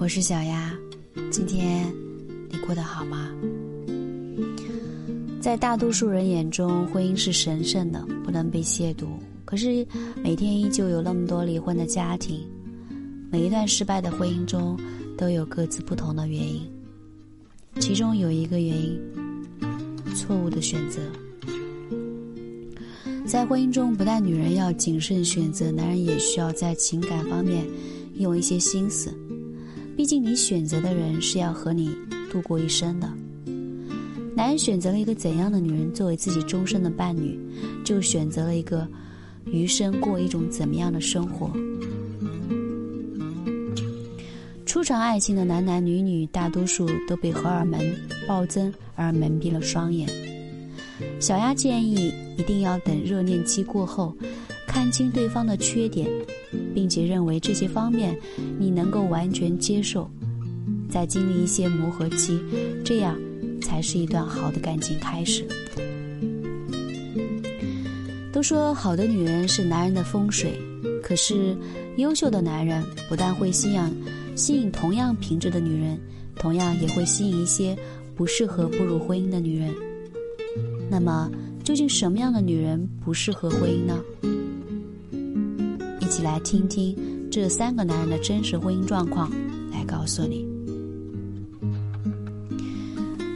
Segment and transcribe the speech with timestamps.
[0.00, 0.74] 我是小丫，
[1.30, 1.86] 今天
[2.48, 3.30] 你过得好吗？
[5.42, 9.08] 在大多数人眼中，婚姻是神圣的，不能被亵渎。
[9.44, 9.86] 可是
[10.24, 12.48] 每天依旧有那么多离婚的家庭，
[13.30, 14.74] 每一段失败的婚姻中
[15.18, 16.62] 都有各自不同的原因。
[17.78, 18.98] 其中有一个原因，
[20.16, 21.02] 错误的选择。
[23.26, 27.66] 在婚姻中，不但女人要谨慎选择，男人也需要在情感方面
[28.14, 29.14] 用一些心思。
[30.00, 31.94] 毕竟，你选择的人是要和你
[32.32, 33.06] 度过一生的。
[34.34, 37.38] 男人选择了一个怎样的女人作为自己终身的伴侣，
[37.84, 38.88] 就选择了一个
[39.44, 41.52] 余生过一种怎么样的生活。
[44.64, 47.78] 初尝爱情的男男女女，大多数都被荷尔蒙
[48.26, 50.08] 暴增而蒙蔽了双眼。
[51.20, 54.16] 小丫建议，一定要等热恋期过后，
[54.70, 56.08] 看清对方的缺点。
[56.72, 58.16] 并且认为这些方面
[58.58, 60.08] 你能够完全接受，
[60.88, 62.38] 再经历一些磨合期，
[62.84, 63.18] 这样
[63.60, 65.44] 才是一段好的感情开始。
[68.32, 70.58] 都说好的女人是男人的风水，
[71.02, 71.56] 可是
[71.96, 73.82] 优秀的男人不但会吸引
[74.36, 75.98] 吸引同样品质的女人，
[76.36, 77.76] 同样也会吸引一些
[78.14, 79.74] 不适合步入婚姻的女人。
[80.88, 81.30] 那么，
[81.64, 84.00] 究竟什么样的女人不适合婚姻呢？
[86.20, 86.96] 来听听
[87.30, 89.30] 这三个男人的真实婚姻状况，
[89.72, 90.46] 来告诉你。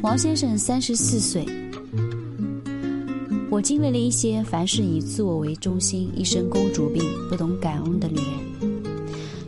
[0.03, 1.47] 王先生三十四岁，
[3.51, 8.73] 我经历了一些凡事以自我为中心、一身公主病、不懂感恩的女人。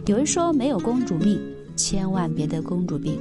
[0.06, 1.38] 有人说没有公主命，
[1.76, 3.18] 千万别得公主病。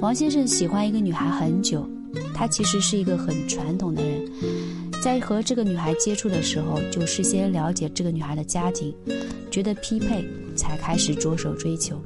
[0.00, 1.88] 王先生喜欢一个女孩很久，
[2.34, 4.26] 他其实是一个很传统的人。
[5.04, 8.90] 在和这个女孩接触的时候，就事先了解这个女孩的家庭，
[9.50, 10.24] 觉得匹配，
[10.56, 12.00] 才开始着手追求。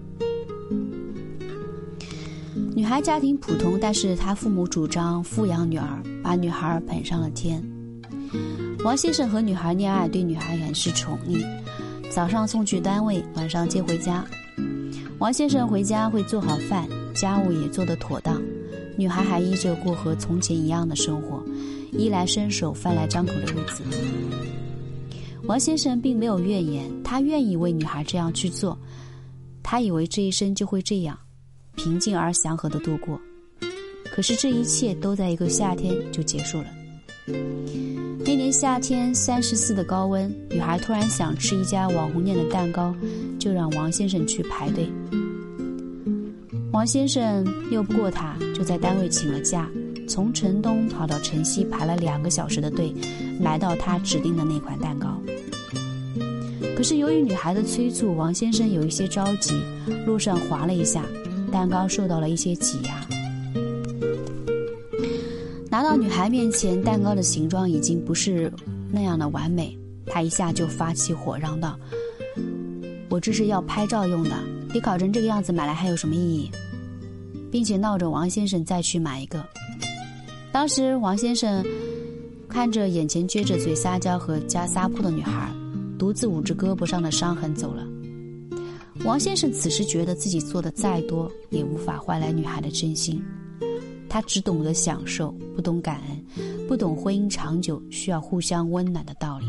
[2.74, 7.62] 女孩家庭普通，但是她父母主张富养女儿，把女孩捧上了天。
[8.82, 11.46] 王先生和女孩恋爱，对女孩很是宠溺，
[12.10, 14.26] 早上送去单位，晚上接回家。
[15.20, 18.42] 王先生回家会做好饭，家务也做得妥当，
[18.96, 21.40] 女孩还依旧过和从前一样的生活。
[21.92, 23.82] 衣来伸手、饭来张口的日子，
[25.44, 28.78] 王先生并没有怨言，他愿意为女孩这样去做。
[29.62, 31.18] 他以为这一生就会这样
[31.76, 33.20] 平静而祥和的度过，
[34.04, 36.66] 可是这一切都在一个夏天就结束了。
[38.24, 42.94] 那年夏天三十四的高温，女孩突然想吃一家网红店的蛋糕，
[43.38, 44.90] 就让王先生去排队。
[46.72, 49.68] 王先生拗不过她，就在单位请了假。
[50.08, 52.94] 从城东跑到城西排了两个小时的队，
[53.38, 55.20] 买到他指定的那款蛋糕。
[56.76, 59.60] 可是由于女孩的催促，王先生有一些着急，
[60.06, 61.04] 路上滑了一下，
[61.52, 63.06] 蛋糕受到了一些挤压。
[65.70, 68.50] 拿到女孩面前，蛋糕的形状已经不是
[68.90, 69.76] 那样的完美，
[70.06, 71.78] 他一下就发起火，嚷道
[73.10, 74.34] ：“我这是要拍照用的，
[74.72, 76.50] 你烤成这个样子买来还有什么意义？”
[77.50, 79.42] 并且闹着王先生再去买一个。
[80.50, 81.64] 当时，王先生
[82.48, 85.52] 看着眼前撅着嘴撒娇和加撒泼的女孩，
[85.98, 87.86] 独自捂着胳膊上的伤痕走了。
[89.04, 93.22] 王先生此时觉得自己做的再多，也无法换来女孩的真心。
[94.08, 99.46] 他只懂得享受，不懂感恩，不懂婚姻长久需要互相温暖的道理。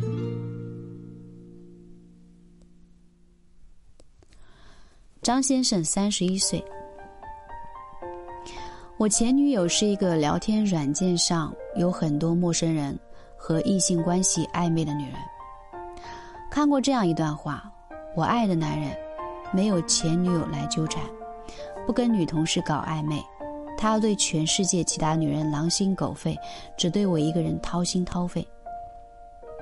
[5.24, 6.64] 张先生三十一岁。
[9.00, 13.00] 我前女友是一个聊天软件上有很多陌生人
[13.38, 15.14] 和异性关系暧昧的女人。
[16.52, 17.72] 看过这样一段话：
[18.14, 18.92] 我爱的男人
[19.54, 21.02] 没有前女友来纠缠，
[21.88, 23.24] 不跟女同事搞暧昧，
[23.78, 26.38] 他要对全世界其他女人狼心狗肺，
[26.76, 28.46] 只对我一个人掏心掏肺。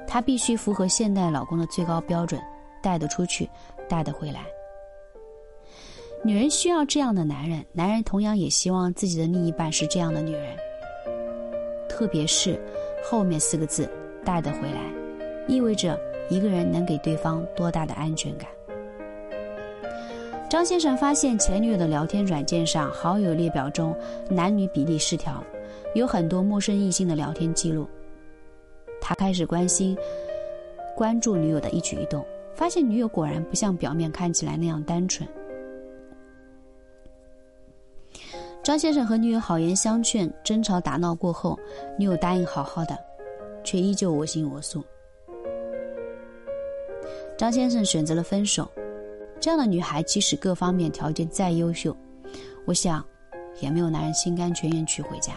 [0.08, 2.42] 他必须符合现代老公的最高标准，
[2.82, 3.48] 带得出去，
[3.88, 4.42] 带得回来。
[6.28, 10.58] 女人需要这样的男人，男人同样也希望自己的另一半是这样的女人。
[11.88, 12.60] 特别是
[13.02, 13.90] 后面四个字
[14.26, 14.92] “带得回来”，
[15.48, 15.98] 意味着
[16.30, 18.50] 一个人能给对方多大的安全感。
[20.50, 23.96] 张先生发现前女友的聊天软件上好友列表中
[24.30, 25.42] 男女比例失调，
[25.96, 27.88] 有很多陌生异性的聊天记录。
[29.00, 29.98] 他开始关心、
[30.94, 32.22] 关注女友的一举一动，
[32.54, 35.26] 发现女友果然不像表面看起来那样单纯。
[38.68, 41.58] 张先生和女友好言相劝，争吵打闹过后，
[41.98, 43.00] 女友答应好好的，
[43.64, 44.84] 却依旧我行我素。
[47.38, 48.70] 张先生选择了分手，
[49.40, 51.96] 这样的女孩，即使各方面条件再优秀，
[52.66, 53.02] 我想，
[53.62, 55.36] 也没有男人心甘情愿娶回家。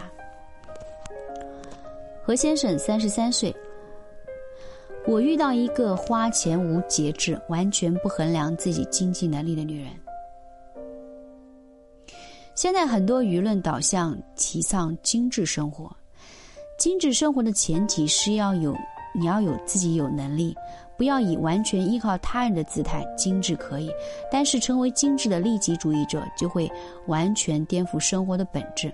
[2.21, 3.55] 何先生三十三岁，
[5.07, 9.91] 我遇到一个花钱无节制、完全不衡量自己经济能力的女人。
[12.61, 15.91] 现在很多舆论导向提倡精致生活，
[16.77, 18.77] 精致生活的前提是要有
[19.15, 20.55] 你要有自己有能力，
[20.95, 23.03] 不要以完全依靠他人的姿态。
[23.17, 23.89] 精致可以，
[24.31, 26.71] 但是成为精致的利己主义者就会
[27.07, 28.93] 完全颠覆生活的本质。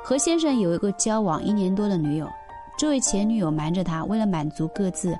[0.00, 2.28] 何先生有一个交往一年多的女友，
[2.78, 5.18] 这位前女友瞒着他，为了满足各自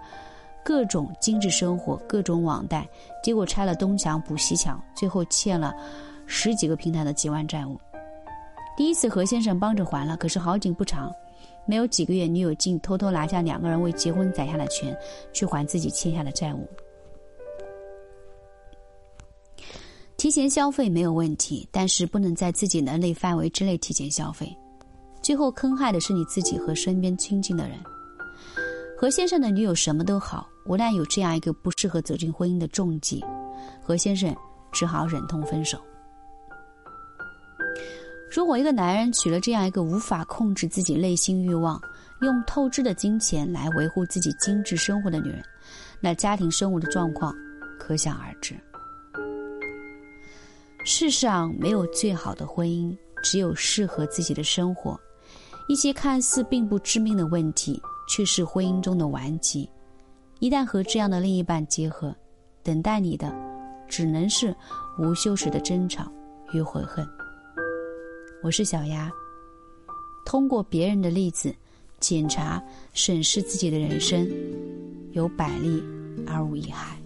[0.63, 2.89] 各种精致生活、各种网贷，
[3.25, 5.75] 结果拆了东墙补西墙，最后欠了
[6.29, 7.81] 十几个平台的几万债务。
[8.77, 11.11] 第一次何先生帮着还了，可是好景不长，
[11.67, 14.97] 没有几个月，女友竟偷偷拿下两个人为结婚攒下的钱，
[15.33, 16.69] 去还自己欠下的债务。
[20.17, 24.55] 提前消费没有问题，但是不能在自己能力范围之内提前消费。
[25.23, 27.79] 最后坑害的是你自己和身边亲近的人。
[28.97, 33.25] 何先生的女友什么都好，无奈有这样一个不适合走进婚姻的重疾，
[33.83, 34.35] 何先生
[34.71, 35.79] 只好忍痛分手。
[38.31, 41.81] 如果一个男人娶了这样一个无法控制自己内心欲望、
[42.21, 45.43] 用透支的金钱来维护自己精致生活的女人，
[46.01, 47.35] 那家庭生活的状况
[47.79, 48.55] 可想而知。
[50.85, 54.99] 世上没有最好的婚姻，只有适合自己的生活。
[55.69, 59.69] 一些看似并不致命的问题，却是婚姻中的顽疾。
[60.39, 62.15] 一旦和这样的另一半结合，
[62.63, 63.35] 等待你的
[63.89, 64.55] 只能是
[64.99, 66.11] 无休止的争吵
[66.53, 67.07] 与悔恨。
[68.41, 69.11] 我是小丫，
[70.25, 71.53] 通过别人的例子
[71.99, 72.63] 检查、
[72.93, 74.31] 审视自己的人生，
[75.11, 75.83] 有百利
[76.25, 76.97] 而无一害。